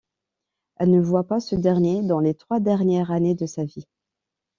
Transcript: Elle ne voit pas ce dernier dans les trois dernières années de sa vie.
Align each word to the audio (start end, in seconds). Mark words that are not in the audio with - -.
Elle 0.77 0.89
ne 0.89 0.99
voit 0.99 1.27
pas 1.27 1.39
ce 1.39 1.53
dernier 1.55 2.01
dans 2.01 2.19
les 2.19 2.33
trois 2.33 2.59
dernières 2.59 3.11
années 3.11 3.35
de 3.35 3.45
sa 3.45 3.65
vie. 3.65 3.85